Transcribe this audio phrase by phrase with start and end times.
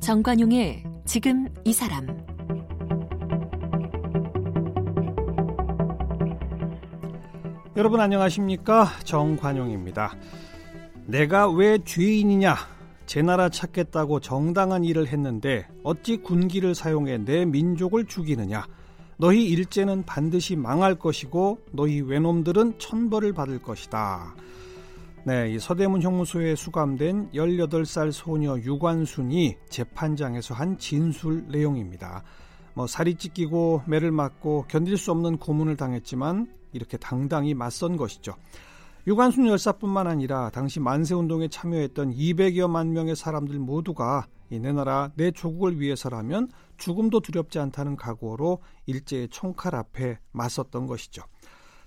[0.00, 2.06] 정관용의 지금 이 사람.
[7.76, 8.88] 여러분 안녕하십니까?
[9.04, 10.14] 정관용입니다.
[11.06, 12.56] 내가 왜 죄인이냐?
[13.06, 18.66] 제 나라 찾겠다고 정당한 일을 했는데 어찌 군기를 사용해 내 민족을 죽이느냐
[19.22, 24.34] 너희 일제는 반드시 망할 것이고 너희 외놈들은 천벌을 받을 것이다.
[25.22, 32.24] 네, 이 서대문 형무소에 수감된 18살 소녀 유관순이 재판장에서 한 진술 내용입니다.
[32.74, 38.34] 뭐 살이 찢기고 매를 맞고 견딜 수 없는 고문을 당했지만 이렇게 당당히 맞선 것이죠.
[39.06, 44.26] 유관순 열사뿐만 아니라 당시 만세운동에 참여했던 200여만 명의 사람들 모두가
[44.60, 51.22] 내 나라 내 조국을 위해서라면 죽음도 두렵지 않다는 각오로 일제의 총칼 앞에 맞섰던 것이죠.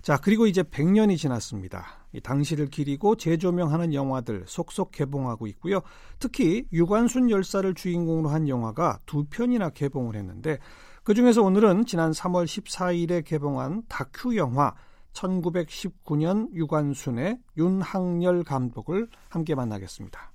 [0.02, 1.84] 자 그리고 이제 100년이 지났습니다.
[2.14, 5.82] 이 당시를 기리고 재조명하는 영화들 속속 개봉하고 있고요.
[6.20, 10.60] 특히 유관순 열사를 주인공으로 한 영화가 두 편이나 개봉을 했는데
[11.04, 14.74] 그 중에서 오늘은 지난 3월 14일에 개봉한 다큐 영화
[15.14, 20.32] 1919년 유관순의 윤학열 감독을 함께 만나겠습니다.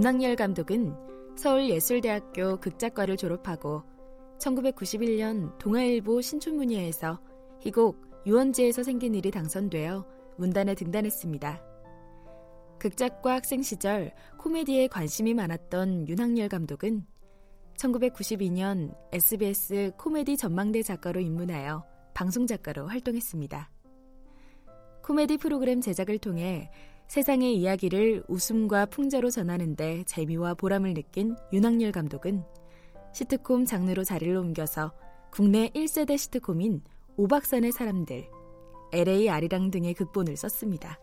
[0.00, 0.96] 윤학열 감독은
[1.36, 3.82] 서울예술대학교 극작과를 졸업하고
[4.38, 7.20] 1991년 동아일보 신춘문예에서
[7.60, 10.06] 희곡 유원지에서 생긴 일이 당선되어
[10.38, 11.62] 문단에 등단했습니다.
[12.78, 17.04] 극작과 학생 시절 코미디에 관심이 많았던 윤학열 감독은
[17.76, 23.70] 1992년 SBS 코미디 전망대 작가로 입문하여 방송 작가로 활동했습니다.
[25.02, 26.70] 코미디 프로그램 제작을 통해
[27.10, 32.44] 세상의 이야기를 웃음과 풍자로 전하는데 재미와 보람을 느낀 윤학열 감독은
[33.12, 34.92] 시트콤 장르로 자리를 옮겨서
[35.32, 36.84] 국내 1세대 시트콤인
[37.16, 38.28] 오박산의 사람들,
[38.92, 41.00] LA 아리랑 등의 극본을 썼습니다.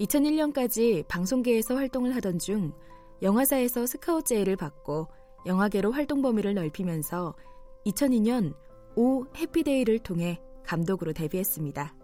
[0.00, 2.72] 2001년까지 방송계에서 활동을 하던 중
[3.20, 5.08] 영화사에서 스카우트 제의를 받고
[5.44, 7.34] 영화계로 활동 범위를 넓히면서
[7.84, 8.54] 2002년
[8.96, 12.03] 오 해피데이를 통해 감독으로 데뷔했습니다.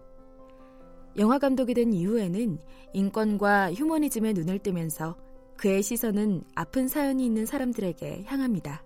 [1.17, 2.57] 영화 감독이 된 이후에는
[2.93, 5.17] 인권과 휴머니즘에 눈을 뜨면서
[5.57, 8.83] 그의 시선은 아픈 사연이 있는 사람들에게 향합니다.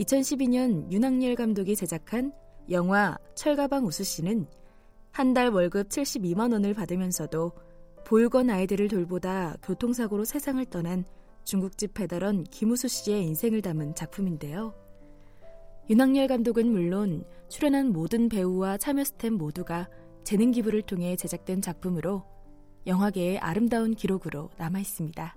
[0.00, 2.32] 2012년 윤학열 감독이 제작한
[2.70, 4.46] 영화 철가방 우수씨는
[5.12, 7.52] 한 달 월급 72만 원을 받으면서도
[8.06, 11.04] 보육원 아이들을 돌보다 교통사고로 세상을 떠난
[11.44, 14.74] 중국집 배달원 김우수 씨의 인생을 담은 작품인데요.
[15.88, 19.88] 윤학열 감독은 물론 출연한 모든 배우와 참여 스탭 모두가
[20.24, 22.24] 재능 기부를 통해 제작된 작품으로
[22.86, 25.36] 영화계의 아름다운 기록으로 남아 있습니다.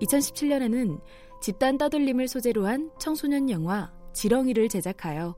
[0.00, 1.00] 2017년에는
[1.40, 5.36] 집단 따돌림을 소재로 한 청소년 영화 지렁이를 제작하여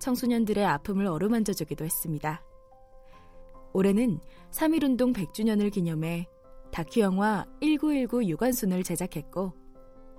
[0.00, 2.42] 청소년들의 아픔을 어루만져 주기도 했습니다.
[3.72, 6.28] 올해는 3.1운동 100주년을 기념해
[6.70, 9.52] 다큐 영화 1919 유관순을 제작했고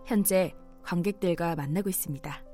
[0.05, 0.53] 현재
[0.83, 2.52] 관객들과 만나고 있습니다.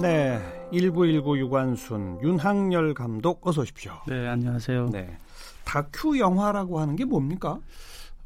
[0.00, 0.40] 네,
[0.72, 3.92] 1919 유관순 윤학열 감독 어서 오십시오.
[4.08, 4.88] 네, 안녕하세요.
[4.90, 5.16] 네.
[5.64, 7.60] 다큐 영화라고 하는 게 뭡니까?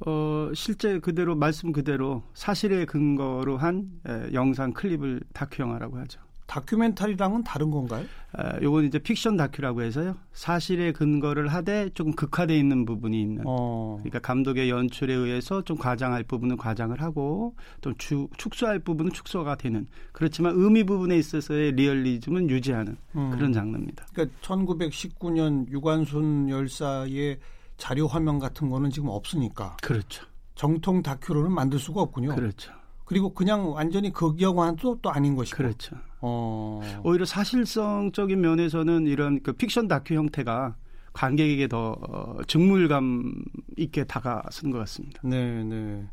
[0.07, 6.21] 어, 실제 그대로 말씀 그대로 사실에 근거로 한 에, 영상 클립을 다큐 영화라고 하죠.
[6.47, 8.05] 다큐멘터리랑은 다른 건가요?
[8.39, 10.17] 에, 요건 이제 픽션 다큐라고 해서요.
[10.33, 13.43] 사실에 근거를 하되 조금 극화돼 있는 부분이 있는.
[13.47, 13.97] 어.
[14.01, 19.87] 그러니까 감독의 연출에 의해서 좀 과장할 부분은 과장을 하고 좀 주, 축소할 부분은 축소가 되는.
[20.13, 23.31] 그렇지만 의미 부분에 있어서의 리얼리즘은 유지하는 음.
[23.31, 24.07] 그런 장르입니다.
[24.13, 27.39] 그러니까 1919년 유관순 열사의
[27.77, 29.77] 자료 화면 같은 거는 지금 없으니까.
[29.83, 30.25] 그렇죠.
[30.55, 32.35] 정통 다큐로는 만들 수가 없군요.
[32.35, 32.73] 그렇죠.
[33.07, 35.57] 그리고 그냥 완전히 극영화도 또 아닌 것이고.
[35.57, 35.97] 그렇죠.
[36.21, 36.81] 어.
[37.05, 40.75] 오히려 사실성적인 면에서는 이런 그 픽션 다큐 형태가
[41.13, 43.45] 관객에게 더 어, 증물감
[43.77, 45.21] 있게 다가선 것 같습니다.
[45.23, 46.05] 네, 네.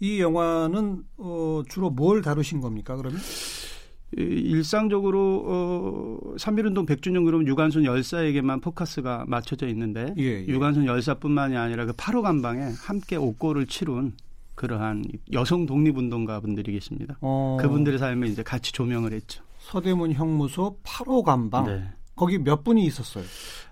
[0.00, 2.96] 이 영화는 어, 주로 뭘 다루신 겁니까?
[2.96, 3.20] 그러면?
[4.14, 10.46] 일상적으로 어 3.1운동 100주년 그러면 유관순 열사에게만 포커스가 맞춰져 있는데 예, 예.
[10.46, 14.12] 유관순 열사뿐만이 아니라 그 8호 간방에 함께 옥고를 치룬
[14.62, 17.18] 그러한 여성 독립운동가 분들이 계십니다.
[17.20, 17.56] 어.
[17.60, 19.42] 그분들의 삶을 이제 같이 조명을 했죠.
[19.58, 21.66] 서대문 형무소 8호 간방.
[21.66, 21.82] 네.
[22.14, 23.24] 거기 몇 분이 있었어요?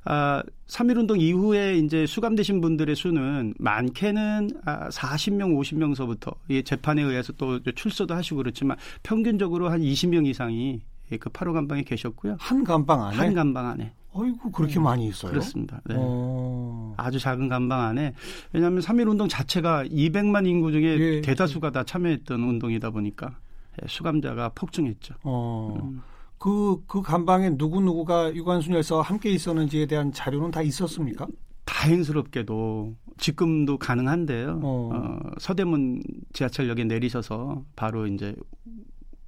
[0.04, 7.60] 아, 3.1운동 이후에 이제 수감되신 분들의 수는 많게는 아, 40명, 50명서부터 이 재판에 의해서 또
[7.60, 10.80] 출소도 하시고 그렇지만 평균적으로 한 20명 이상이
[11.20, 12.36] 그 8호 감방에 계셨고요.
[12.40, 13.16] 한 감방 안에?
[13.16, 13.92] 한 감방 안에.
[14.12, 15.30] 어이구 그렇게 음, 많이 있어요?
[15.30, 15.80] 그렇습니다.
[15.86, 15.94] 네.
[15.96, 16.94] 어...
[16.96, 18.14] 아주 작은 감방 안에
[18.52, 21.20] 왜냐하면 3.1 운동 자체가 200만 인구 중에 예.
[21.20, 23.38] 대다수가 다 참여했던 운동이다 보니까
[23.82, 25.14] 예, 수감자가 폭증했죠.
[25.22, 25.78] 어...
[25.82, 26.02] 음.
[26.38, 31.26] 그, 그 간방에 누구누구가 유관순 열사와 함께 있었는지에 대한 자료는 다 있었습니까?
[31.66, 34.60] 다행스럽게도 지금도 가능한데요.
[34.62, 34.90] 어.
[34.92, 36.02] 어, 서대문
[36.32, 38.34] 지하철역에 내리셔서 바로 이제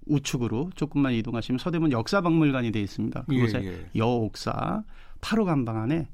[0.07, 3.25] 우측으로 조금만 이동하시면 서대문 역사박물관이 되어 있습니다.
[3.29, 3.87] 그곳에 예, 예.
[3.97, 4.83] 여옥사
[5.21, 6.09] 8호 간방 안에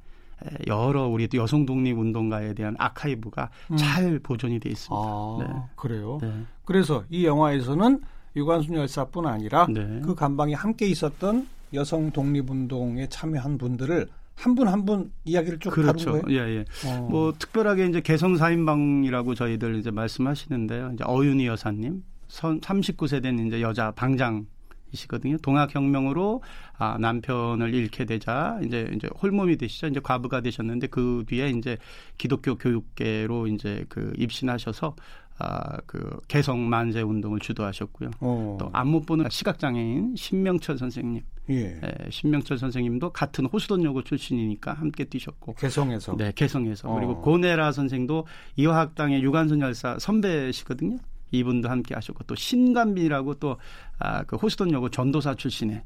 [0.68, 3.76] 여러 우리 여성 독립 운동가에 대한 아카이브가 음.
[3.76, 4.94] 잘 보존이 되어 있습니다.
[4.96, 5.62] 아, 네.
[5.76, 6.18] 그래요.
[6.22, 6.32] 네.
[6.64, 8.00] 그래서 이 영화에서는
[8.36, 10.00] 유관순 열사뿐 아니라 네.
[10.04, 16.12] 그 간방에 함께 있었던 여성 독립 운동에 참여한 분들을 한분 한 분 이야기를 쭉 그렇죠.
[16.12, 16.40] 다룬 거예요.
[16.40, 16.64] 예, 예.
[16.88, 17.08] 어.
[17.10, 20.92] 뭐 특별하게 이제 개성 사인방이라고 저희들 이제 말씀하시는데요.
[20.94, 24.46] 이제 어윤희 여사님, 39세 된 이제 여자 방장
[24.92, 25.36] 이시거든요.
[25.38, 26.42] 동학혁명으로
[26.78, 29.88] 아, 남편을 잃게 되자 이제 이제 홀몸이 되시죠.
[29.88, 31.76] 이제 과부가 되셨는데 그 뒤에 이제
[32.16, 34.94] 기독교 교육계로 이제 그 입신하셔서
[35.40, 38.10] 아, 그 개성 만세 운동을 주도하셨고요.
[38.20, 38.56] 어.
[38.58, 41.22] 또 안못 보는 시각 장애인 신명철 선생님.
[41.50, 41.80] 예.
[41.82, 42.10] 예.
[42.10, 45.54] 신명철 선생님도 같은 호수돈여고 출신이니까 함께 뛰셨고.
[45.54, 46.16] 개성에서.
[46.16, 46.90] 네, 개성에서.
[46.90, 46.94] 어.
[46.96, 48.26] 그리고 고내라 선생도
[48.56, 50.98] 이화학당의 유관순 열사 선배시거든요.
[51.30, 53.56] 이분도 함께 하셨고 또 신감빈이라고 또
[53.98, 55.82] 아, 그 호수돈여고 전도사 출신의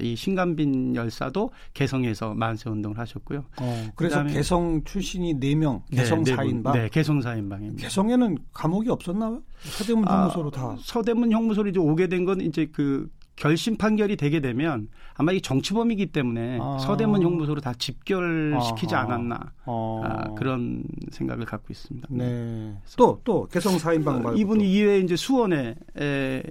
[0.00, 3.44] 이 신감빈 열사도 개성에서 만세 운동을 하셨고요.
[3.60, 6.72] 어, 그래서 개성 출신이 4명, 개성 네, 4인방.
[6.72, 7.80] 네, 개성 4인방입니다.
[7.82, 9.42] 개성에는 감옥이 없었나요?
[9.60, 10.76] 서대문 아, 형무소로 아, 다.
[10.80, 13.06] 서대문 형무소로 이제 오게 된 건 이제 그
[13.36, 16.78] 결심 판결이 되게 되면 아마 이 정치범이기 때문에 아.
[16.78, 19.04] 서대문 형무소로 다 집결시키지 아하.
[19.04, 22.08] 않았나 아, 그런 생각을 갖고 있습니다.
[22.10, 22.74] 네.
[22.96, 26.42] 또또 또 개성 4인방 말고 이분이 이외에 이제 수원에 에,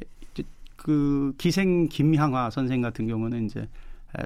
[0.78, 3.68] 그 기생 김향화 선생 같은 경우는 이제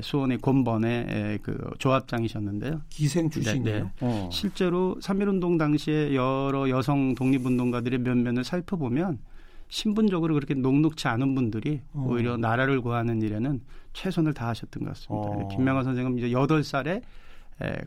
[0.01, 2.81] 수원의 곤번의 그 조합장이셨는데요.
[3.29, 3.63] 기생.
[3.63, 3.91] 네, 네.
[4.01, 4.29] 어.
[4.31, 9.19] 실제로 3.1운동 당시에 여러 여성 독립운동가들의 면면을 살펴보면
[9.69, 12.07] 신분적으로 그렇게 녹록치 않은 분들이 어.
[12.09, 13.61] 오히려 나라를 구하는 일에는
[13.93, 15.29] 최선을 다하셨던 것 같습니다.
[15.29, 15.47] 어.
[15.49, 17.01] 김명화 선생은 이제 8살에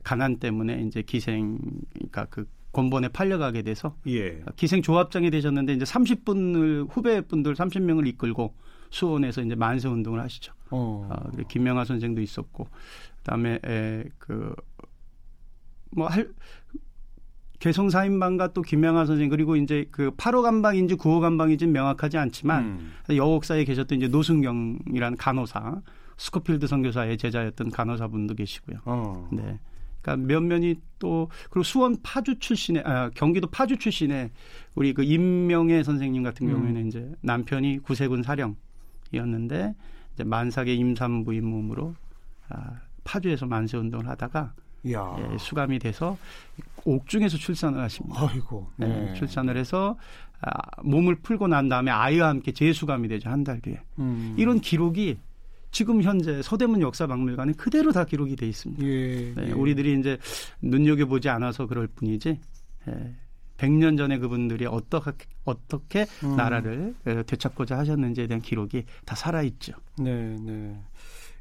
[0.03, 1.59] 가난 때문에 이제 기생,
[1.93, 4.43] 그러니까 그 권본에 팔려가게 돼서 예.
[4.57, 8.55] 기생 조합장이 되셨는데 이제 30분을 후배 분들 30명을 이끌고
[8.91, 10.53] 수원에서 이제 만세 운동을 하시죠.
[10.71, 11.09] 어.
[11.11, 12.67] 어 김명하 선생도 있었고
[13.19, 13.59] 그다음에
[14.19, 14.55] 그뭐
[16.09, 16.33] 할
[17.63, 22.93] 개성 사인방과 또 김명하 선생 그리고 이제 그 8호 감방인지 9호 감방인지 명확하지 않지만 음.
[23.09, 25.81] 여옥사에 계셨던 이제 노승경이라는 간호사
[26.17, 28.79] 스코필드 선교사의 제자였던 간호사분도 계시고요.
[28.85, 29.29] 어.
[29.31, 29.61] 네.
[30.01, 34.33] 그러니까 면면이 또 그리고 수원 파주 출신의 아, 경기도 파주 출신의
[34.75, 36.55] 우리 그 임명애 선생님 같은 음.
[36.55, 36.89] 경우에는 음.
[36.89, 39.77] 이제 남편이 구세군 사령이었는데
[40.15, 41.95] 이제 만삭의 임산부인 몸으로
[42.49, 44.53] 아, 파주에서 만세 운동을 하다가
[45.33, 46.17] 예, 수감이 돼서
[46.85, 48.29] 옥중에서 출산을 하십니다.
[48.29, 48.67] 아이고.
[48.77, 48.87] 네.
[48.89, 49.97] 네, 출산을 해서
[50.41, 50.51] 아,
[50.83, 53.81] 몸을 풀고 난 다음에 아이와 함께 재수감이 되죠 한 달 뒤에.
[54.01, 54.35] 음.
[54.37, 55.19] 이런 기록이
[55.71, 58.85] 지금 현재 서대문 역사박물관에 그대로 다 기록이 돼 있습니다.
[58.85, 59.53] 예, 네, 예.
[59.53, 60.19] 우리들이 이제
[60.61, 62.41] 눈여겨 보지 않아서 그럴 뿐이지.
[62.89, 63.15] 예.
[63.59, 65.13] 100년 전에 그분들이 어떻게
[65.45, 66.35] 어떻게 음.
[66.37, 66.95] 나라를
[67.27, 69.73] 되찾고자 하셨는지에 대한 기록이 다 살아 있죠.
[69.99, 70.77] 네, 네.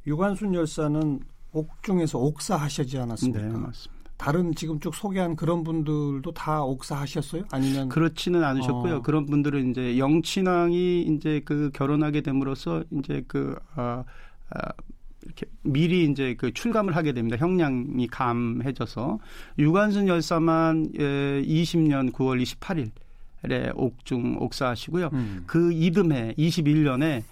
[0.05, 1.19] 유관순 열사는
[1.53, 3.41] 옥중에서 옥사 하시지 않았습니까?
[3.41, 4.01] 네, 맞습니다.
[4.21, 7.43] 다른 지금 쭉 소개한 그런 분들도 다 옥사 하셨어요?
[7.51, 8.97] 아니면 그렇지는 않으셨고요.
[8.97, 9.01] 어.
[9.01, 14.03] 그런 분들은 이제 영친왕이 이제 그 결혼하게 됨으로써 이제 그 어,
[14.55, 14.59] 어,
[15.23, 17.35] 이렇게 미리 이제 그 출감을 하게 됩니다.
[17.37, 19.17] 형량이 감해져서
[19.57, 22.91] 유관순 열사만 예, 20년 9월
[23.43, 25.09] 28일에 옥중 옥사하시고요.
[25.13, 25.43] 음.
[25.47, 27.23] 그 이듬해 21년에 에,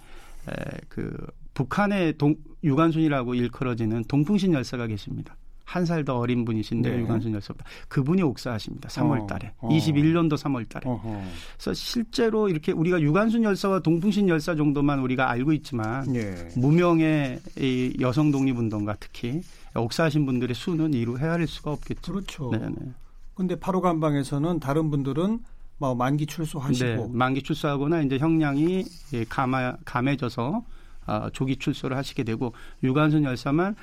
[0.88, 1.16] 그
[1.60, 5.36] 북한의 동, 유관순이라고 일컬어지는 동풍신 열사가 계십니다.
[5.64, 6.98] 한 살 더 어린 분이신데 네.
[7.00, 8.88] 유관순 열사보다 그분이 옥사하십니다.
[8.88, 9.52] 3월 달에.
[9.58, 9.70] 어, 어.
[9.70, 10.82] 21년도 3월 달에.
[10.84, 11.22] 어허.
[11.54, 16.48] 그래서 실제로 이렇게 우리가 유관순 열사와 동풍신 열사 정도만 우리가 알고 있지만 예.
[16.56, 19.42] 무명의 이 여성 독립 운동가 특히
[19.76, 22.12] 옥사하신 분들의 수는 이루 헤아릴 수가 없겠죠.
[22.12, 22.50] 그렇죠.
[22.50, 22.92] 네, 네.
[23.34, 25.38] 근데 8호 간방에서는 다른 분들은
[25.78, 28.84] 뭐 만기 출소하시고 네, 만기 출소하거나 이제 형량이
[29.28, 30.64] 감아, 감해져서
[31.10, 33.74] 어, 조기 출소를 하시게 되고 유관순 열사만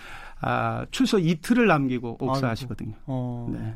[0.42, 2.94] 아, 출소 이틀을 남기고 옥사하시거든요.
[3.06, 3.50] 어.
[3.52, 3.76] 네.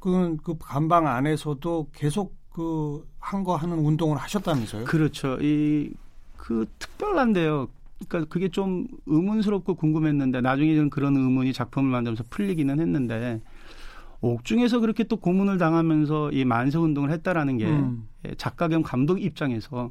[0.00, 4.84] 그, 그 간방 안에서도 계속 그 한 거 하는 운동을 하셨다면서요?
[4.84, 5.38] 그렇죠.
[5.40, 5.92] 이
[6.36, 7.68] 그 특별한데요.
[8.06, 13.40] 그러니까 그게 좀 의문스럽고 궁금했는데 나중에 는 그런 의문이 작품을 만들면서 풀리기는 했는데
[14.20, 18.06] 옥중에서 그렇게 또 고문을 당하면서 이 만세 운동을 했다라는 게 음.
[18.36, 19.90] 작가 겸 감독 입장에서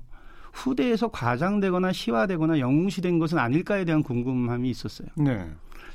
[0.53, 5.09] 후대에서 과장되거나 시화되거나 영웅시된 것은 아닐까에 대한 궁금함이 있었어요.
[5.17, 5.49] 네.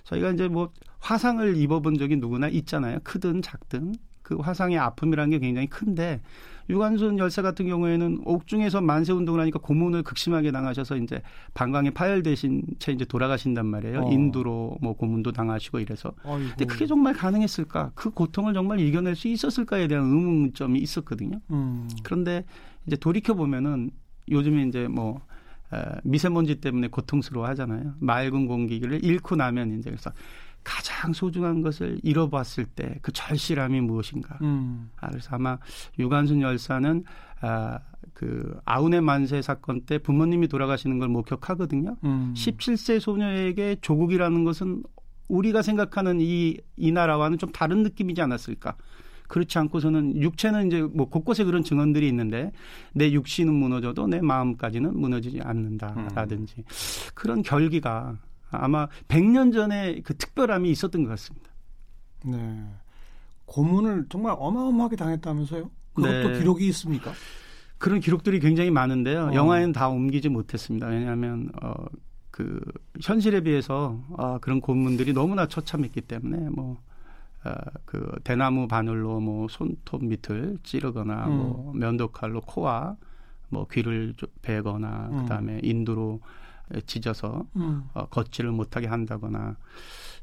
[0.05, 2.99] 저희가 이제 뭐 화상을 입어본 적이 누구나 있잖아요.
[3.05, 6.21] 크든 작든 그 화상의 아픔이라는 게 굉장히 큰데
[6.69, 11.23] 유관순 열사 같은 경우에는 옥중에서 만세 운동을 하니까 고문을 극심하게 당하셔서 이제
[11.55, 14.01] 방광에 파열되신 채 이제 돌아가신단 말이에요.
[14.01, 14.13] 어.
[14.13, 16.13] 인두로 뭐 고문도 당하시고 이래서.
[16.25, 16.49] 아이고.
[16.51, 17.93] 근데 그게 정말 가능했을까?
[17.95, 21.41] 그 고통을 정말 이겨낼 수 있었을까에 대한 의문점이 있었거든요.
[21.51, 21.89] 음.
[22.03, 22.45] 그런데
[22.87, 23.91] 이제 돌이켜 보면은
[24.31, 25.21] 요즘에 이제 뭐
[26.05, 27.95] 미세먼지 때문에 고통스러워 하잖아요.
[28.01, 30.11] 맑은 공기를 잃고 나면 이제 그래서
[30.65, 34.39] 가장 소중한 것을 잃어봤을 때 그 절실함이 무엇인가.
[34.43, 34.91] 음.
[35.01, 35.59] 아, 그래서 아마
[35.99, 37.05] 유관순 열사는
[37.41, 37.79] 아,
[38.13, 41.97] 그 아우네 만세 사건 때 부모님이 돌아가시는 걸 목격하거든요.
[42.05, 42.35] 음.
[42.37, 44.83] 17세 소녀에게 조국이라는 것은
[45.29, 48.77] 우리가 생각하는 이, 이 나라와는 좀 다른 느낌이지 않았을까.
[49.29, 52.51] 그렇지 않고서는 육체는 이제 뭐 곳곳에 그런 증언들이 있는데
[52.93, 56.65] 내 육신은 무너져도 내 마음까지는 무너지지 않는다라든지 음.
[57.15, 58.17] 그런 결기가
[58.51, 61.51] 아마 100년 전에 그 특별함이 있었던 것 같습니다.
[62.25, 62.65] 네.
[63.45, 65.71] 고문을 정말 어마어마하게 당했다면서요?
[65.95, 66.39] 그것도 네.
[66.39, 67.13] 기록이 있습니까?
[67.77, 69.27] 그런 기록들이 굉장히 많은데요.
[69.27, 69.35] 어.
[69.35, 70.87] 영화에는 다 옮기지 못했습니다.
[70.87, 71.75] 왜냐하면 어,
[72.31, 72.61] 그
[73.03, 76.79] 현실에 비해서 아, 그런 고문들이 너무나 처참했기 때문에 뭐.
[77.49, 81.37] 어, 그 대나무 바늘로 뭐 손톱 밑을 찌르거나 음.
[81.37, 82.97] 뭐 면도칼로 코와
[83.49, 85.23] 뭐 귀를 베거나 음.
[85.23, 86.21] 그다음에 인두로
[86.87, 87.89] 찢어서 음.
[87.95, 89.57] 어, 걷지를 못하게 한다거나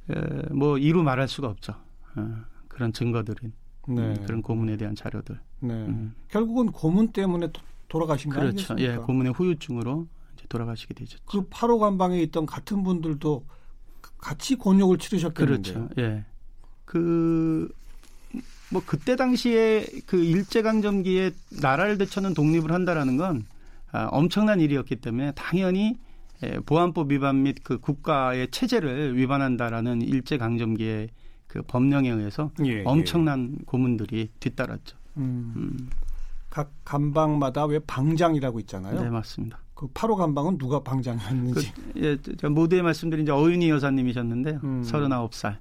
[0.10, 1.74] 에, 뭐 이루 말할 수가 없죠.
[2.16, 2.36] 어,
[2.68, 3.54] 그런 증거들인
[3.88, 4.02] 네.
[4.02, 5.40] 음, 그런 고문에 대한 자료들.
[5.62, 5.74] 네.
[5.74, 6.16] 음.
[6.28, 8.74] 결국은 고문 때문에 도, 돌아가신 거 그렇죠.
[8.74, 8.94] 아니겠습니까?
[8.94, 11.20] 예, 고문의 후유증으로 이제 돌아가시게 되죠.
[11.26, 13.46] 그 8호 관방에 있던 같은 분들도
[14.18, 15.74] 같이 곤욕을 치르셨겠는데요.
[15.74, 16.02] 그렇죠.
[16.02, 16.26] 예.
[16.86, 17.70] 그,
[18.72, 23.46] 뭐, 그때 당시에 그 일제강점기에 나라를 대처는 독립을 한다라는 건
[23.92, 25.98] 아, 엄청난 일이었기 때문에 당연히
[26.44, 31.10] 예, 보안법 위반 및 그 국가의 체제를 위반한다라는 일제강점기의
[31.48, 32.84] 그 법령에 의해서 예, 예.
[32.86, 33.64] 엄청난 예.
[33.66, 34.98] 고문들이 뒤따랐죠.
[35.18, 35.54] 음.
[35.56, 35.90] 음.
[36.50, 39.02] 각 감방마다 왜 방장이라고 있잖아요.
[39.02, 39.60] 네, 맞습니다.
[39.74, 41.74] 그 8호 감방은 누가 방장이었는지.
[41.94, 44.60] 그, 예, 모두에 말씀드린 이제 어윤희 여사님이셨는데요.
[44.64, 44.84] 음.
[44.84, 45.58] 39살.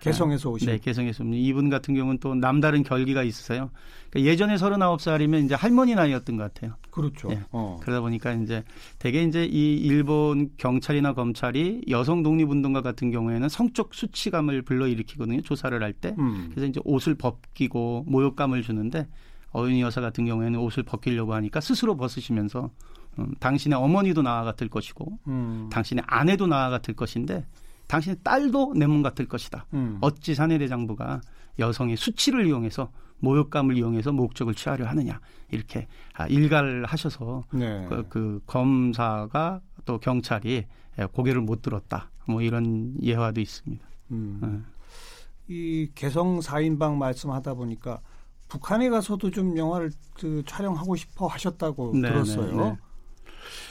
[0.00, 0.68] 개성에서 오신.
[0.68, 1.34] 네, 개성에서 오신.
[1.34, 3.70] 이분 같은 경우는 또 남다른 결기가 있으세요.
[4.10, 6.74] 그러니까 예전에 39살이면 이제 할머니 나이였던 것 같아요.
[6.90, 7.28] 그렇죠.
[7.28, 7.40] 네.
[7.50, 7.78] 어.
[7.82, 8.64] 그러다 보니까 이제
[8.98, 15.42] 대개 이제 이 일본 경찰이나 검찰이 여성 독립운동가 같은 경우에는 성적 수치감을 불러일으키거든요.
[15.42, 16.14] 조사를 할 때.
[16.18, 16.48] 음.
[16.50, 19.08] 그래서 이제 옷을 벗기고 모욕감을 주는데
[19.52, 22.70] 어윤희 여사 같은 경우에는 옷을 벗기려고 하니까 스스로 벗으시면서
[23.18, 25.68] 음, 당신의 어머니도 나와 같을 것이고 음.
[25.72, 27.44] 당신의 아내도 나와 같을 것인데
[27.88, 29.66] 당신의 딸도 내 몸 같을 것이다.
[29.74, 29.98] 음.
[30.00, 31.20] 어찌 사내대장부가
[31.58, 32.90] 여성의 수치를 이용해서
[33.20, 37.84] 모욕감을 이용해서 목적을 취하려 하느냐 이렇게 아, 일가를 하셔서 네.
[37.88, 40.66] 그, 그 검사가 또 경찰이
[41.12, 42.10] 고개를 못 들었다.
[42.26, 43.84] 뭐 이런 예화도 있습니다.
[44.12, 44.38] 음.
[44.42, 45.54] 네.
[45.54, 48.00] 이 개성 4인방 말씀하다 보니까
[48.48, 52.56] 북한에 가서도 좀 영화를 그 촬영하고 싶어 하셨다고 네, 들었어요.
[52.56, 52.76] 네, 네.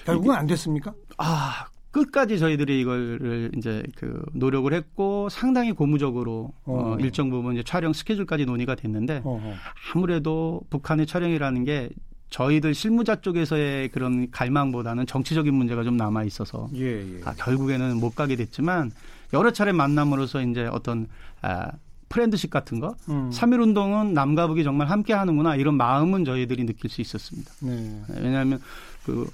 [0.06, 0.94] 결국은 안 됐습니까?
[1.18, 6.96] 아, 끝까지 저희들이 이걸 이제 그 노력을 했고 상당히 고무적으로 어.
[6.96, 9.53] 어 일정 부분 이제 촬영 스케줄까지 논의가 됐는데 어허.
[9.94, 11.89] 아무래도 북한의 촬영이라는 게
[12.29, 17.22] 저희들 실무자 쪽에서의 그런 갈망보다는 정치적인 문제가 좀 남아 있어서 예, 예.
[17.24, 18.91] 아, 결국에는 못 가게 됐지만
[19.34, 21.08] 여러 차례 만남으로써 이제 어떤
[21.41, 21.72] 아,
[22.10, 23.29] 프렌드십 같은 거, 음.
[23.32, 27.51] 3.1 운동은 남과 북이 정말 함께 하는구나 이런 마음은 저희들이 느낄 수 있었습니다.
[27.62, 28.01] 네.
[28.22, 28.62] 왜냐하면
[29.06, 29.29] 그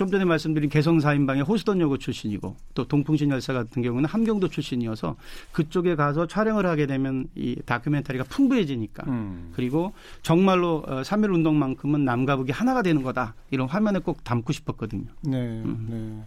[0.00, 5.14] 좀 전에 말씀드린 개성 사인방의 호수돈여고 출신이고 또 동풍신 열사 같은 경우는 함경도 출신이어서
[5.52, 9.52] 그쪽에 가서 촬영을 하게 되면 이 다큐멘터리가 풍부해지니까 음.
[9.52, 9.92] 그리고
[10.22, 15.04] 정말로 3.1 어, 운동만큼은 남과 북이 하나가 되는 거다 이런 화면에 꼭 담고 싶었거든요.
[15.20, 15.36] 네.
[15.36, 15.86] 음.
[15.90, 16.24] 네.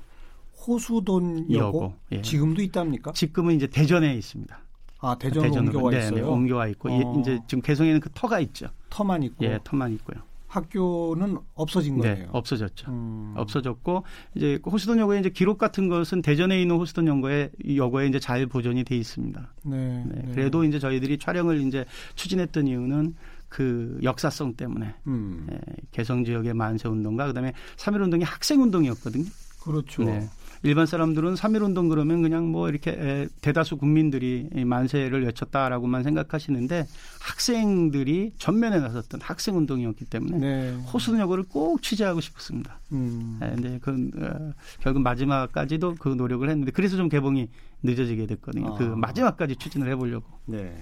[0.68, 2.22] 호수돈여고 예.
[2.22, 3.14] 지금도 있답니까?
[3.14, 4.56] 지금은 이제 대전에 있습니다.
[5.00, 6.16] 아 대전 옮겨와 네, 있어요.
[6.16, 7.20] 네, 옮겨와 있고 어.
[7.20, 8.68] 이제 지금 개성에는 그 터가 있죠.
[8.92, 9.44] 터만 있고.
[9.46, 10.22] 예, 터만 있고요.
[10.54, 12.16] 학교는 없어진 네, 거예요.
[12.16, 12.92] 네, 없어졌죠.
[12.92, 13.34] 음.
[13.36, 14.04] 없어졌고
[14.36, 18.84] 이제 호스턴 여고에 이제 기록 같은 것은 대전에 있는 호스턴 여고에 여고에 이제 잘 보존이
[18.84, 19.54] 돼 있습니다.
[19.64, 20.32] 네, 네, 네.
[20.34, 23.16] 그래도 이제 저희들이 촬영을 이제 추진했던 이유는
[23.50, 25.48] 그 역사성 때문에 음.
[25.50, 25.60] 네,
[25.92, 29.26] 개성 지역의 만세 운동과 그다음에 3.1 운동이 학생 운동이었거든요.
[29.64, 30.04] 그렇죠.
[30.04, 30.28] 네.
[30.64, 36.88] 일반 사람들은 3.1운동 그러면 그냥 뭐 이렇게 대다수 국민들이 만세를 외쳤다라고만 생각하시는데
[37.20, 40.72] 학생들이 전면에 나섰던 학생 운동이었기 때문에 네.
[40.94, 42.80] 호수여고를 꼭 취재하고 싶었습니다.
[42.94, 43.38] 음.
[43.42, 47.50] 네, 근데 그 어, 결국 마지막까지도 그 노력을 했는데 그래서 좀 개봉이
[47.84, 48.76] 늦어지게 됐거든요.
[48.76, 48.88] 그 아.
[48.88, 50.26] 그 마지막까지 추진을 해보려고.
[50.46, 50.74] 네.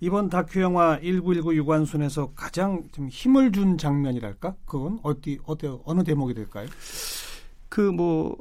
[0.00, 4.54] 이번 다큐 영화 1919 유관순에서 가장 좀 힘을 준 장면이랄까?
[4.64, 6.66] 그건 어디 어디 어느 대목이 될까요?
[7.68, 8.36] 그 뭐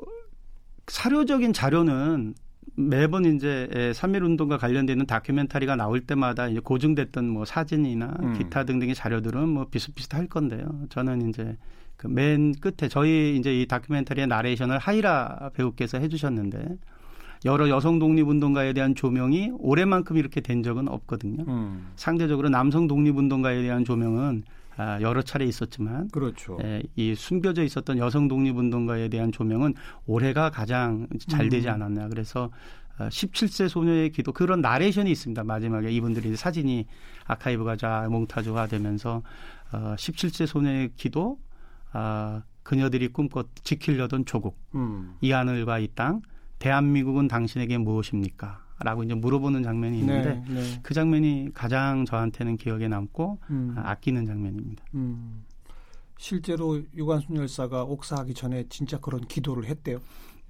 [0.88, 2.36] 사료적인 자료는
[2.77, 8.34] 매번 이제 3.1 운동과 관련되는 다큐멘터리가 나올 때마다 이제 고증됐던 뭐 사진이나 음.
[8.34, 10.65] 기타 등등의 자료들은 뭐 비슷비슷할 건데요.
[10.89, 11.58] 저는 이제
[11.98, 16.77] 그 맨 끝에 저희 이제 이 다큐멘터리의 나레이션을 하이라 배우께서 해주셨는데
[17.46, 21.46] 여러 여성 독립운동가에 대한 조명이 올해만큼 이렇게 된 적은 없거든요.
[21.48, 21.88] 음.
[21.96, 24.44] 상대적으로 남성 독립운동가에 대한 조명은
[24.77, 26.58] 아, 여러 차례 있었지만 그렇죠.
[26.63, 29.74] 예, 이 숨겨져 있었던 여성 독립운동가에 대한 조명은
[30.05, 31.74] 올해가 가장 잘 되지 음.
[31.75, 32.10] 않았나.
[32.10, 32.50] 그래서
[32.98, 35.44] 17세 아, 소녀의 기도 그런 나레이션이 있습니다.
[35.44, 36.86] 마지막에 이분들이 사진이
[37.25, 39.22] 아카이브가 자 몽타주화 되면서
[39.72, 41.39] 어, 17세 소녀의 기도
[41.91, 45.15] 아, 그녀들이 꿈꿔 지키려던 조국 음.
[45.22, 46.22] 이 하늘과 이 땅
[46.60, 48.64] 대한민국은 당신에게 무엇입니까?
[48.79, 50.79] 라고 이제 물어보는 장면이 있는데 네, 네.
[50.84, 53.74] 그 장면이 가장 저한테는 기억에 남고 음.
[53.77, 54.84] 아끼는 장면입니다.
[54.96, 55.46] 음.
[56.17, 60.00] 실제로 유관순 열사가 옥사하기 전에 진짜 그런 기도를 했대요.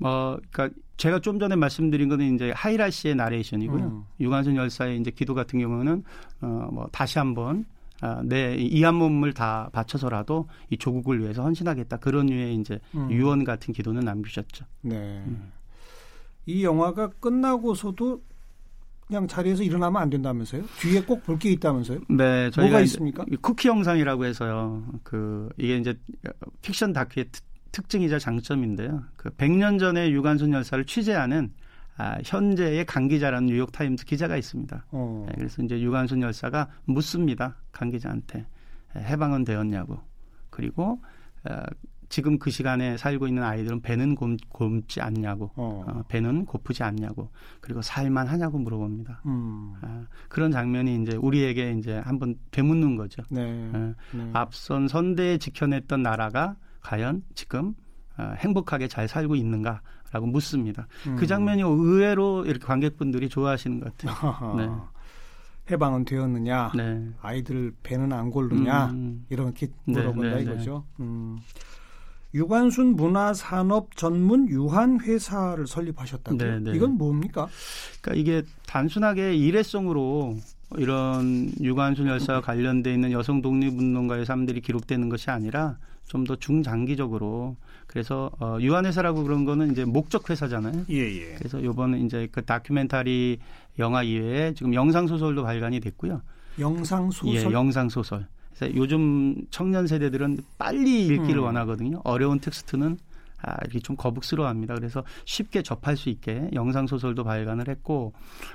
[0.02, 3.84] 어, 그러니까 제가 좀 전에 말씀드린 거는 이제 하이라 씨의 나레이션이고요.
[3.84, 4.04] 음.
[4.20, 6.04] 유관순 열사의 이제 기도 같은 경우는
[6.42, 7.66] 어, 뭐 다시 한번
[8.02, 13.10] 아, 내이 한 몸을 다 바쳐서라도 이 조국을 위해서 헌신하겠다 그런 류의 이제 음.
[13.12, 14.66] 유언 같은 기도는 남기셨죠.
[14.82, 15.24] 네.
[15.28, 15.52] 음.
[16.46, 18.22] 이 영화가 끝나고서도
[19.08, 20.64] 그냥 자리에서 일어나면 안 된다면서요?
[20.80, 22.00] 뒤에 꼭 볼 게 있다면서요?
[22.10, 23.26] 네, 저희가 뭐가 있습니까?
[23.42, 24.84] 쿠키 영상이라고 해서요.
[25.04, 25.96] 그 이게 이제
[26.62, 27.28] 픽션 다큐의
[27.72, 29.04] 특징이자 장점인데요.
[29.16, 31.54] 그 100년 전에 유관순 열사를 취재하는
[31.98, 34.86] 아, 현재의 강 기자라는 뉴욕 타임즈 기자가 있습니다.
[34.92, 35.26] 어.
[35.30, 37.56] 네, 그래서 이제 유관순 열사가 묻습니다.
[37.72, 38.46] 강 기자한테
[38.96, 40.00] 해방은 되었냐고.
[40.50, 41.00] 그리고
[41.44, 41.60] 어,
[42.16, 45.84] 지금 그 시간에 살고 있는 아이들은 배는 곰, 곰지 않냐고, 어.
[45.86, 47.30] 어, 배는 고프지 않냐고,
[47.60, 49.22] 그리고 살만 하냐고 물어봅니다.
[49.26, 49.74] 음.
[49.82, 53.22] 아, 그런 장면이 이제 우리에게 이제 한번 되묻는 거죠.
[53.30, 53.70] 네.
[53.74, 54.30] 어, 네.
[54.32, 57.74] 앞선 선대에 지켜냈던 나라가 과연 지금
[58.18, 59.82] 어, 행복하게 잘 살고 있는가?
[60.14, 60.88] 라고 묻습니다.
[61.08, 61.18] 음.
[61.18, 64.56] 그 장면이 의외로 이렇게 관객분들이 좋아하시는 것 같아요.
[64.56, 64.70] 네.
[65.70, 67.10] 해방은 되었느냐, 네.
[67.22, 69.26] 아이들 배는 안 고르냐, 음.
[69.30, 70.86] 이렇게 네, 물어본다 네, 네, 이거죠.
[71.02, 71.40] 음.
[72.36, 76.38] 유관순 문화산업 전문 유한 회사를 설립하셨다고요?
[76.38, 76.76] 네, 네.
[76.76, 77.48] 이건 뭡니까?
[78.02, 80.38] 그러니까 이게 단순하게 일회성으로
[80.78, 87.56] 이런 유관순 열사와 관련돼 있는 여성 독립운동가의 삶들이 기록되는 것이 아니라 좀 더 중장기적으로
[87.88, 90.86] 그래서 어, 유한회사라고 그런 거는 이제 목적 회사잖아요.
[90.90, 91.36] 예, 예.
[91.38, 93.40] 그래서 요번에 이제 그 다큐멘터리
[93.80, 96.22] 영화 이외에 지금 영상 소설도 발간이 됐고요.
[96.60, 97.36] 영상 소설.
[97.36, 98.28] 예, 영상 소설.
[98.58, 101.44] 그래서 요즘 청년 세대들은 빨리 읽기를 음.
[101.44, 102.02] 원하거든요.
[102.04, 102.98] 어려운 텍스트는
[103.42, 104.74] 아, 이렇게 좀 거북스러워합니다.
[104.76, 108.14] 그래서 쉽게 접할 수 있게 영상 소설도 발간을 했고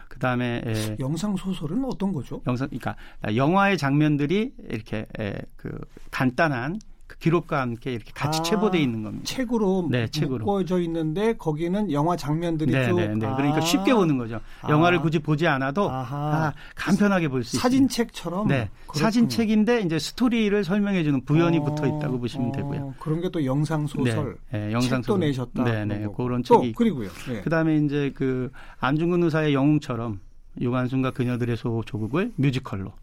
[0.08, 2.42] 그 다음에 영상 소설은 어떤 거죠?
[2.46, 2.96] 영상, 그러니까
[3.36, 5.78] 영화의 장면들이 이렇게 에, 그
[6.10, 9.24] 간단한 그 기록과 함께 이렇게 같이 아, 체보돼 있는 겁니다.
[9.26, 13.14] 책으로 네, 책으로 묶어져 있는데 거기는 영화 장면들이 네, 쭉 네, 네.
[13.18, 13.60] 그러니까 아.
[13.60, 14.38] 쉽게 보는 거죠.
[14.68, 15.02] 영화를 아.
[15.02, 17.62] 굳이 보지 않아도 아, 간편하게 볼 수 있어요.
[17.62, 18.46] 사진책처럼.
[18.46, 19.02] 네, 그렇군요.
[19.02, 22.94] 사진책인데 이제 스토리를 설명해 주는 부연이 어, 붙어 있다고 보시면 어, 되고요.
[23.00, 24.36] 그런 게 또 영상 소설.
[24.52, 25.20] 네, 네 영상 책도 소설.
[25.20, 25.64] 내셨다.
[25.64, 26.06] 네, 네.
[26.16, 27.08] 그런 책이 그리고요.
[27.28, 27.40] 네.
[27.42, 30.20] 그다음에 이제 그 안중근 의사의 영웅처럼
[30.60, 32.94] 유관순과 그녀들의 소 조국을 뮤지컬로 어,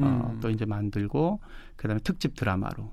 [0.00, 0.04] 음.
[0.22, 1.40] 어, 또 이제 만들고
[1.76, 2.90] 그다음에 특집 드라마로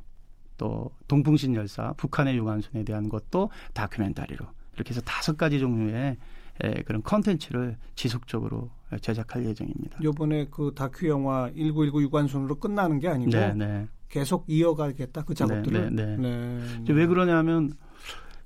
[0.58, 6.18] 또 동풍신 열사, 북한의 유관순에 대한 것도 다큐멘터리로 이렇게 해서 다섯 가지 종류의
[6.63, 8.70] 에, 그런 컨텐츠를 지속적으로
[9.02, 10.00] 제작할 예정입니다.
[10.02, 13.88] 이번에 그 다큐 영화 1919 유관순으로 끝나는 게 아니고 네, 네.
[14.10, 15.94] 계속 이어가겠다 그 작업들을.
[15.94, 16.60] 네, 네, 네.
[16.86, 16.94] 네.
[16.94, 17.74] 왜 그러냐면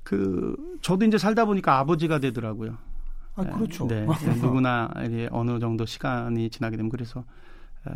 [0.01, 2.77] 그 저도 이제 살다 보니까 아버지가 되더라고요.
[3.35, 3.87] 아, 그렇죠.
[3.87, 4.07] 네,
[4.41, 4.89] 누구나
[5.29, 7.23] 어느 정도 시간이 지나게 되면 그래서
[7.85, 7.91] 어,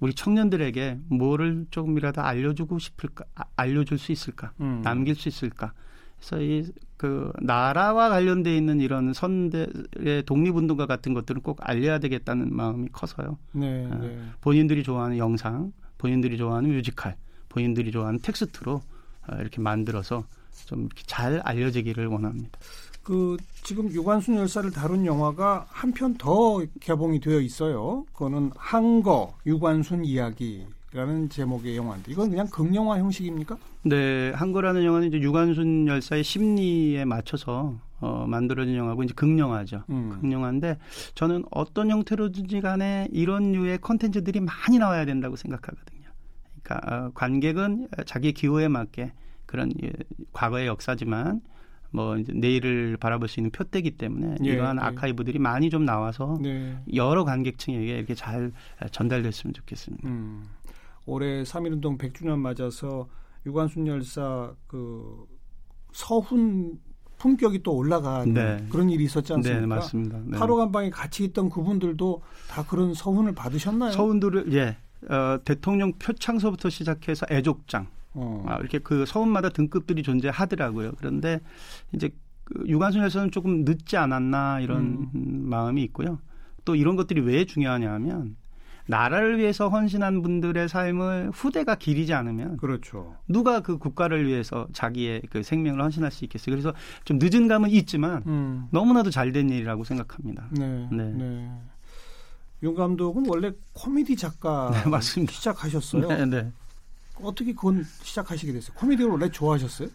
[0.00, 4.80] 우리 청년들에게 뭐를 조금이라도 알려주고 싶을까, 아, 알려줄 수 있을까, 음.
[4.82, 5.72] 남길 수 있을까.
[6.18, 12.88] 그래서 이 그 나라와 관련돼 있는 이런 선대의 독립운동가 같은 것들은 꼭 알려야 되겠다는 마음이
[12.90, 13.38] 커서요.
[13.52, 14.18] 네, 어, 네.
[14.40, 17.16] 본인들이 좋아하는 영상, 본인들이 좋아하는 뮤지컬,
[17.50, 18.80] 본인들이 좋아하는 텍스트로
[19.28, 20.24] 어, 이렇게 만들어서
[20.66, 22.58] 좀 잘 알려지기를 원합니다.
[23.06, 28.04] 그 지금 유관순 열사를 다룬 영화가 한 편 더 개봉이 되어 있어요.
[28.12, 33.56] 그거는 한거 유관순 이야기 라는 제목의 영화인데 이건 그냥 극영화 형식입니까?
[33.84, 39.84] 네, 한거라는 영화는 이제 유관순 열사의 심리에 맞춰서 어, 만들어진 영화고 이제 극영화죠.
[39.88, 40.18] 음.
[40.20, 40.76] 극영화인데
[41.14, 46.08] 저는 어떤 형태로든지 간에 이런 류의 컨텐츠들이 많이 나와야 된다고 생각하거든요.
[46.60, 49.12] 그러니까 어, 관객은 자기 기호에 맞게
[49.46, 49.92] 그런 예,
[50.32, 51.40] 과거의 역사지만
[51.90, 54.80] 뭐 이제 내일을 바라볼 수 있는 표대기 때문에 예, 이러한 예.
[54.82, 56.78] 아카이브들이 많이 좀 나와서 네.
[56.94, 58.52] 여러 관객층에게 이렇게 잘
[58.90, 60.08] 전달됐으면 좋겠습니다.
[60.08, 60.44] 음.
[61.06, 63.08] 올해 3.1운동 100주년 맞아서
[63.46, 65.24] 유관순 열사 그
[65.92, 66.78] 서훈
[67.18, 68.66] 품격이 또 올라간 네.
[68.70, 69.60] 그런 일이 있었지 않습니까?
[69.60, 70.20] 네, 맞습니다.
[70.24, 70.38] 네.
[70.38, 73.92] 8호 간방에 같이 있던 그분들도 다 그런 서훈을 받으셨나요?
[73.92, 74.76] 서훈들을 예.
[75.08, 78.44] 어, 대통령 표창서부터 시작해서 애족장 어.
[78.46, 80.92] 아, 이렇게 그 서훈마다 등급들이 존재하더라고요.
[80.98, 81.40] 그런데
[81.92, 82.10] 이제
[82.44, 85.48] 그 유관순 열사는 조금 늦지 않았나 이런 음.
[85.48, 86.18] 마음이 있고요.
[86.64, 88.36] 또 이런 것들이 왜 중요하냐면
[88.88, 93.16] 나라를 위해서 헌신한 분들의 삶을 후대가 기리지 않으면 그렇죠.
[93.28, 96.54] 누가 그 국가를 위해서 자기의 그 생명을 헌신할 수 있겠어요.
[96.54, 96.72] 그래서
[97.04, 98.68] 좀 늦은 감은 있지만 음.
[98.70, 100.48] 너무나도 잘된 일이라고 생각합니다.
[100.52, 100.88] 네.
[100.92, 101.12] 네.
[101.12, 101.50] 네.
[102.62, 105.32] 윤 감독은 원래 코미디 작가 네, 맞습니다.
[105.32, 106.06] 시작하셨어요.
[106.08, 106.52] 네, 네.
[107.22, 108.76] 어떻게 그건 시작하시게 됐어요?
[108.76, 109.88] 코미디를 원래 좋아하셨어요?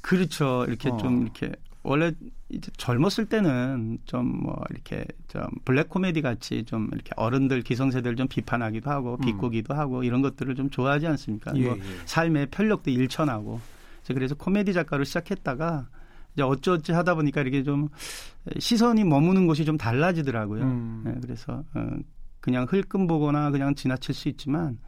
[0.00, 0.64] 그렇죠.
[0.68, 0.96] 이렇게 어.
[0.96, 2.12] 좀 이렇게 원래
[2.48, 8.28] 이제 젊었을 때는 좀 뭐 이렇게 좀 블랙 코미디 같이 좀 이렇게 어른들 기성세대를 좀
[8.28, 9.24] 비판하기도 하고 음.
[9.24, 9.78] 비꼬기도 음.
[9.78, 11.52] 하고 이런 것들을 좀 좋아하지 않습니까?
[11.56, 11.82] 예, 뭐 예.
[12.06, 13.60] 삶의 편력도 일천하고
[14.08, 15.88] 그래서 코미디 작가로 시작했다가
[16.34, 17.88] 이제 어찌어찌 하다 보니까 이렇게 좀
[18.58, 20.62] 시선이 머무는 곳이 좀 달라지더라고요.
[20.62, 21.02] 음.
[21.04, 21.88] 네, 그래서 어,
[22.40, 24.78] 그냥 흘끔 보거나 그냥 지나칠 수 있지만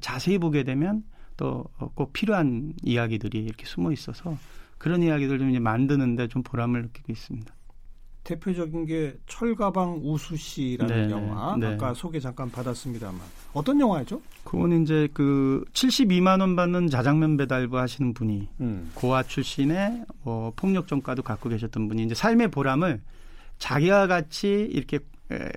[0.00, 1.04] 자세히 보게 되면
[1.36, 4.36] 또 꼭 필요한 이야기들이 이렇게 숨어 있어서
[4.78, 7.54] 그런 이야기들 좀 이제 만드는데 좀 보람을 느끼고 있습니다.
[8.24, 11.74] 대표적인 게 철가방 우수 씨라는 네, 영화 네.
[11.74, 13.20] 아까 소개 잠깐 받았습니다만
[13.52, 14.20] 어떤 영화죠?
[14.42, 18.90] 그건 이제 그 72만 원 받는 자장면 배달부 하시는 분이 음.
[18.94, 23.00] 고아 출신의 뭐 폭력 전과도 갖고 계셨던 분이 이제 삶의 보람을
[23.58, 24.98] 자기와 같이 이렇게
[25.30, 25.48] 에,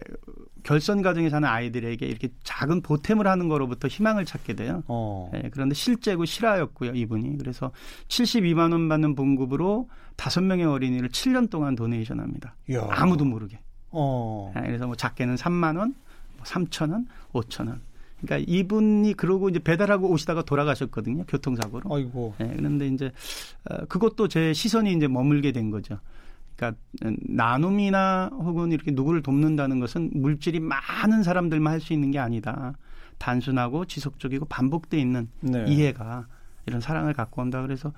[0.64, 4.84] 결선 과정에 사는 아이들에게 이렇게 작은 보탬을 하는 거로부터 희망을 찾게 돼요.
[4.88, 5.32] 어.
[5.36, 7.38] 예, 그런데 실제고 실화였고요, 이분이.
[7.38, 7.72] 그래서
[8.08, 12.56] 72만 원 받는 봉급으로 다섯 명의 어린이를 7년 동안 도네이션 합니다.
[12.70, 12.88] 이야.
[12.90, 13.60] 아무도 모르게.
[13.92, 14.54] 어.
[14.58, 15.96] 예, 그래서 뭐 작게는 3만 원,
[16.44, 17.82] 3천 뭐 원, 5천 원.
[18.22, 21.94] 그러니까 이분이 그러고 이제 배달하고 오시다가 돌아가셨거든요, 교통사고로.
[21.94, 22.36] 아이고.
[22.42, 23.12] 예, 그런데 이제
[23.70, 26.00] 어, 그것도 제 시선이 이제 머물게 된 거죠.
[26.60, 26.78] 그러니까
[27.22, 32.74] 나눔이나 혹은 이렇게 누구를 돕는다는 것은 물질이 많은 사람들만 할 수 있는 게 아니다.
[33.18, 35.66] 단순하고 지속적이고 반복돼 있는 네.
[35.68, 36.28] 이해가
[36.66, 37.62] 이런 사랑을 갖고 온다.
[37.62, 37.94] 그래서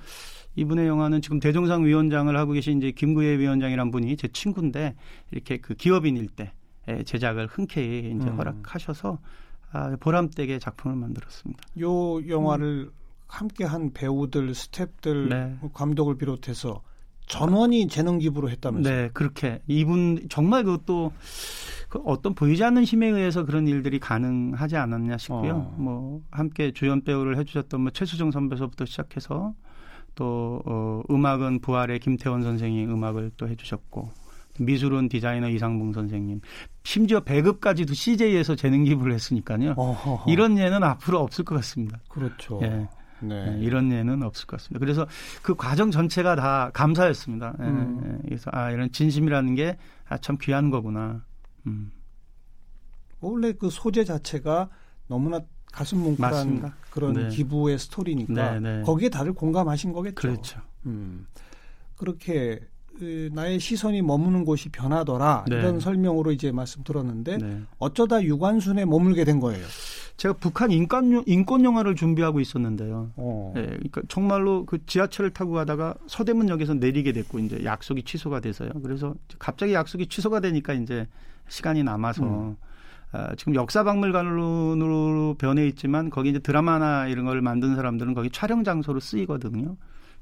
[0.55, 4.95] 이분의 영화는 지금 대종상 위원장을 하고 계신 이제 김구혜 위원장이란 분이 제 친구인데
[5.31, 6.53] 이렇게 그 기업인일 때
[7.05, 8.37] 제작을 흔쾌히 이제 음.
[8.37, 9.19] 허락하셔서
[9.71, 11.63] 아, 보람되게 작품을 만들었습니다.
[11.79, 12.91] 요 영화를 음.
[13.27, 15.57] 함께한 배우들, 스탭들, 네.
[15.73, 16.81] 감독을 비롯해서
[17.31, 18.95] 전원이 재능 기부로 했다면서요?
[18.95, 21.13] 네, 그렇게 이분 정말 그것도
[21.89, 25.53] 그 어떤 보이지 않는 힘에 의해서 그런 일들이 가능하지 않았냐 싶고요.
[25.53, 25.75] 어.
[25.77, 29.53] 뭐 함께 주연 배우를 해주셨던 뭐 최수정 선배서부터 시작해서
[30.15, 34.09] 또 어, 음악은 부활의 김태원 선생이 음악을 또 해주셨고
[34.59, 36.41] 미술은 디자이너 이상봉 선생님
[36.83, 39.73] 심지어 배급까지도 CJ에서 재능 기부를 했으니까요.
[39.77, 40.31] 어허허.
[40.31, 41.99] 이런 예는 앞으로 없을 것 같습니다.
[42.09, 42.59] 그렇죠.
[42.63, 42.87] 예.
[43.21, 43.51] 네.
[43.51, 43.59] 네.
[43.59, 44.79] 이런 예는 없을 것 같습니다.
[44.79, 45.07] 그래서
[45.41, 47.55] 그 과정 전체가 다 감사였습니다.
[47.59, 48.19] 예, 음.
[48.23, 51.23] 예, 그래서 아 이런 진심이라는 게참 아, 귀한 거구나.
[51.67, 51.91] 음.
[53.19, 54.69] 원래 그 소재 자체가
[55.07, 56.75] 너무나 가슴 뭉클한 맞습니다.
[56.89, 57.29] 그런 네.
[57.29, 58.81] 기부의 스토리니까 네, 네.
[58.83, 60.15] 거기에 다들 공감하신 거겠죠.
[60.15, 60.59] 그렇죠.
[60.85, 61.27] 음.
[61.95, 62.59] 그렇게
[63.33, 65.57] 나의 시선이 머무는 곳이 변하더라 네.
[65.57, 67.61] 이런 설명으로 이제 말씀 들었는데 네.
[67.79, 69.65] 어쩌다 유관순에 머물게 된 거예요.
[70.17, 73.11] 제가 북한 인권 인권 영화를 준비하고 있었는데요.
[73.15, 73.53] 어.
[73.55, 78.69] 네, 그러니까 정말로 그 지하철을 타고 가다가 서대문역에서 내리게 됐고 이제 약속이 취소가 돼서요.
[78.83, 81.07] 그래서 갑자기 약속이 취소가 되니까 이제
[81.47, 82.55] 시간이 남아서 음.
[83.13, 88.99] 어, 지금 역사박물관으로 변해 있지만 거기 이제 드라마나 이런 걸 만든 사람들은 거기 촬영 장소로
[88.99, 89.75] 쓰이거든요.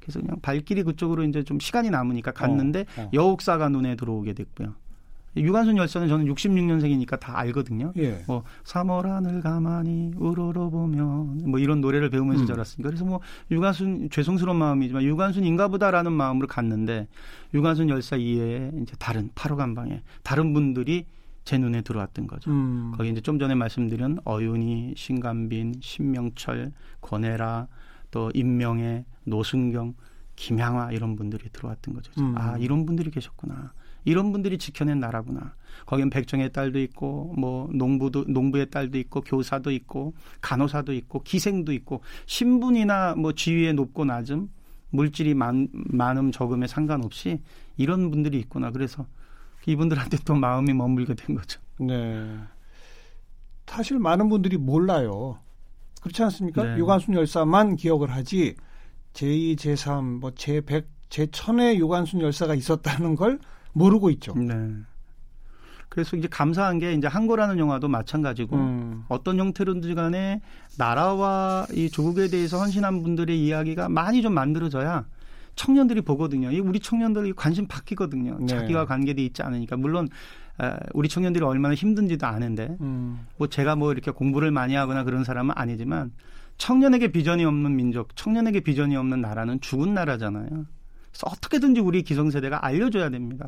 [0.09, 3.09] 그래서 그냥 발길이 그쪽으로 이제 좀 시간이 남으니까 갔는데 어, 어.
[3.13, 4.73] 여옥사가 눈에 들어오게 됐고요.
[5.37, 7.93] 유관순 열사는 저는 66년생이니까 다 알거든요.
[7.97, 8.23] 예.
[8.25, 12.47] 뭐 3월 하늘 가만히 우러러보면 뭐 이런 노래를 배우면서 음.
[12.47, 13.19] 자랐으니까 그래서 뭐
[13.51, 17.07] 유관순 죄송스러운 마음이지만 유관순인가 보다라는 마음으로 갔는데
[17.53, 21.05] 유관순 열사 이외에 이제 다른 8호 간방에 다른 분들이
[21.45, 22.51] 제 눈에 들어왔던 거죠.
[22.51, 22.93] 음.
[22.97, 27.67] 거기 이제 좀 전에 말씀드린 어윤희, 신감빈, 신명철, 권혜라
[28.11, 29.95] 또 임명애, 노승경,
[30.35, 32.11] 김향화 이런 분들이 들어왔던 거죠.
[32.19, 32.35] 음.
[32.37, 33.73] 아 이런 분들이 계셨구나.
[34.05, 35.53] 이런 분들이 지켜낸 나라구나.
[35.85, 42.01] 거긴 백정의 딸도 있고 뭐 농부도 농부의 딸도 있고 교사도 있고 간호사도 있고 기생도 있고
[42.25, 44.49] 신분이나 뭐 지위의 높고 낮음
[44.91, 47.41] 물질이 많, 많음 적음에 상관없이
[47.77, 48.71] 이런 분들이 있구나.
[48.71, 49.05] 그래서
[49.65, 51.59] 이분들한테 또 마음이 머물게 된 거죠.
[51.79, 52.37] 네.
[53.67, 55.39] 사실 많은 분들이 몰라요.
[56.01, 56.63] 그렇지 않습니까?
[56.63, 56.77] 네.
[56.77, 58.55] 유관순 열사만 기억을 하지
[59.13, 63.39] 제2, 제3, 뭐 제100, 제1000의 유관순 열사가 있었다는 걸
[63.73, 64.33] 모르고 있죠.
[64.35, 64.53] 네.
[65.89, 69.05] 그래서 이제 감사한 게 이제 한고라는 영화도 마찬가지고 음.
[69.09, 70.39] 어떤 형태로든 간에
[70.77, 75.05] 나라와 이 조국에 대해서 헌신한 분들의 이야기가 많이 좀 만들어져야
[75.55, 76.51] 청년들이 보거든요.
[76.51, 78.37] 이 우리 청년들이 관심 바뀌거든요.
[78.39, 78.45] 네.
[78.45, 80.07] 자기와 관계돼 있지 않으니까 물론
[80.93, 83.25] 우리 청년들이 얼마나 힘든지도 아는데 음.
[83.37, 86.11] 뭐 제가 뭐 이렇게 공부를 많이 하거나 그런 사람은 아니지만
[86.57, 90.47] 청년에게 비전이 없는 민족, 청년에게 비전이 없는 나라는 죽은 나라잖아요.
[90.49, 93.47] 그래서 어떻게든지 우리 기성세대가 알려줘야 됩니다.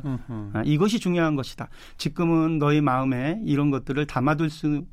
[0.52, 1.68] 아, 이것이 중요한 것이다.
[1.98, 4.86] 지금은 너희 마음에 이런 것들을 담아둘 수는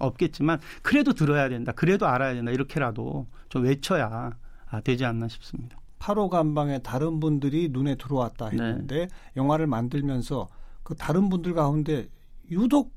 [0.00, 1.72] 없겠지만 그래도 들어야 된다.
[1.72, 2.50] 그래도 알아야 된다.
[2.50, 4.32] 이렇게라도 좀 외쳐야
[4.68, 5.78] 아, 되지 않나 싶습니다.
[5.98, 8.56] 8호 간방에 다른 분들이 눈에 들어왔다 네.
[8.56, 9.08] 했는데 네.
[9.36, 10.48] 영화를 만들면서
[10.86, 12.08] 그 다른 분들 가운데
[12.48, 12.94] 유독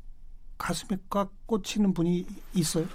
[0.60, 2.24] 가슴에 꽉 꽂히는 분이
[2.54, 2.86] 있어요?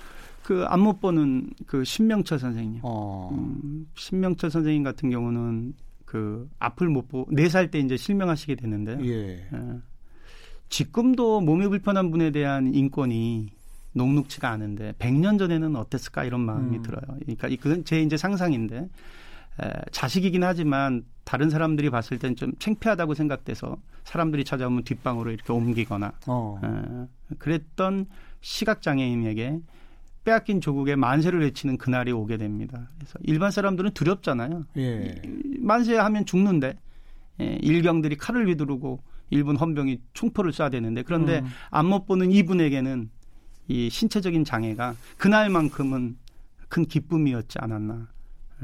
[0.44, 2.78] 그안못 보는 그 신명철 선생님.
[2.85, 3.30] 어.
[3.33, 9.48] 음, 신명철 선생님 같은 경우는 그 앞을 못 보고 네살때 이제 실명하시게 됐는데 예.
[9.52, 9.80] 예.
[10.68, 13.48] 지금도 몸이 불편한 분에 대한 인권이
[13.94, 16.83] 녹록치가 않은데 100년 전에는 어땠을까 이런 마음이 음.
[16.83, 17.02] 들어요.
[17.18, 18.88] 그러니까 그건 제 이제 상상인데
[19.62, 26.61] 에, 자식이긴 하지만 다른 사람들이 봤을 땐좀 창피하다고 생각돼서 사람들이 찾아오면 뒷방으로 이렇게 옮기거나 어.
[26.62, 28.07] 에, 그랬던
[28.40, 29.61] 시각 장애인에게
[30.25, 32.88] 빼앗긴 조국의 만세를 외치는 그날이 오게 됩니다.
[32.97, 34.64] 그래서 일반 사람들은 두렵잖아요.
[34.79, 35.21] 예.
[35.59, 36.79] 만세하면 죽는데
[37.40, 41.47] 예, 일경들이 칼을 휘두르고 일본 헌병이 총포를 쏴야 되는데 그런데 음.
[41.71, 43.11] 안못 보는 이분에게는
[43.69, 46.17] 이 신체적인 장애가 그날만큼은
[46.69, 48.09] 큰 기쁨이었지 않았나.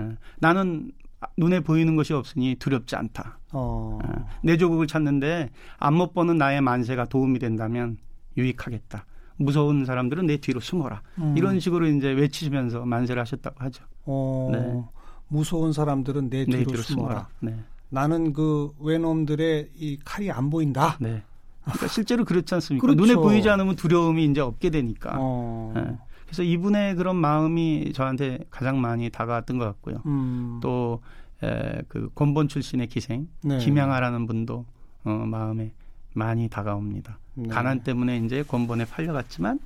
[0.00, 0.16] 예.
[0.38, 0.92] 나는
[1.36, 3.38] 눈에 보이는 것이 없으니 두렵지 않다.
[3.52, 3.98] 어.
[4.04, 4.24] 예.
[4.42, 7.98] 내 조국을 찾는데 안못 보는 나의 만세가 도움이 된다면
[8.36, 9.04] 유익하겠다.
[9.36, 11.02] 무서운 사람들은 내 뒤로 숨어라.
[11.18, 11.34] 음.
[11.36, 13.84] 이런 식으로 이제 외치시면서 만세를 하셨다고 하죠.
[14.04, 14.82] 어, 네.
[15.28, 17.08] 무서운 사람들은 내 뒤로, 내 뒤로 숨어라.
[17.08, 17.28] 숨어라.
[17.40, 17.64] 네.
[17.88, 20.96] 나는 그 외놈들의 이 칼이 안 보인다.
[21.00, 21.22] 네.
[21.64, 22.86] 그러니까 실제로 그렇지 않습니까?
[22.86, 23.00] 그렇죠.
[23.00, 25.16] 눈에 보이지 않으면 두려움이 이제 없게 되니까.
[25.18, 25.72] 어.
[25.74, 25.98] 네.
[26.30, 30.00] 그래서 이분의 그런 마음이 저한테 가장 많이 다가왔던 것 같고요.
[30.06, 30.60] 음.
[30.62, 31.02] 또,
[31.42, 33.58] 에, 그 권본 출신의 기생, 네.
[33.58, 34.64] 김양아라는 분도
[35.02, 35.72] 어, 마음에
[36.14, 37.18] 많이 다가옵니다.
[37.34, 37.48] 네.
[37.48, 39.58] 가난 때문에 이제 권본에 팔려갔지만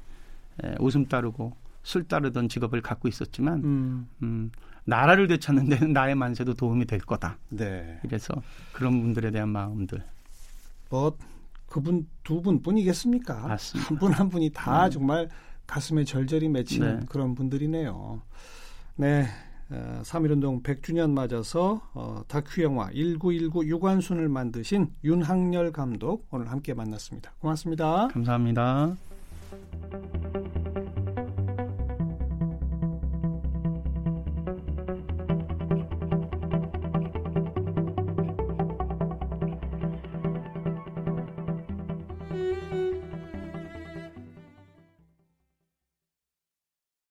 [0.64, 4.08] 에, 웃음 따르고 술 따르던 직업을 갖고 있었지만 음.
[4.22, 4.50] 음,
[4.86, 7.36] 나라를 되찾는 데는 나의 만세도 도움이 될 거다.
[7.50, 7.98] 네.
[8.00, 8.32] 그래서
[8.72, 10.02] 그런 분들에 대한 마음들.
[10.88, 11.14] 뭐
[11.66, 13.50] 그분 두 분뿐이겠습니까?
[13.50, 14.90] 한 분한 한 분이 다 음.
[14.90, 15.28] 정말
[15.66, 17.06] 가슴에 절절히 맺히는 네.
[17.08, 18.22] 그런 분들이네요.
[18.96, 19.26] 네.
[19.70, 27.32] 어, 3.1운동 100주년 맞아서 어, 다큐 영화 1919 유관순을 만드신 윤학열 감독 오늘 함께 만났습니다.
[27.40, 28.08] 고맙습니다.
[28.08, 28.96] 감사합니다.